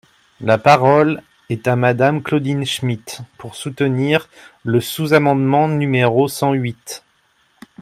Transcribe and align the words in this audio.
La 0.39 0.57
parole 0.57 1.21
est 1.51 1.67
à 1.67 1.75
Madame 1.75 2.23
Claudine 2.23 2.65
Schmid, 2.65 3.03
pour 3.37 3.53
soutenir 3.53 4.29
le 4.63 4.81
sous-amendement 4.81 5.67
numéro 5.67 6.27
cent 6.27 6.53
huit. 6.53 7.03